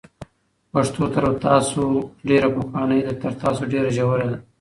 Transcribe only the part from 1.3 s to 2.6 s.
تاسو ډېره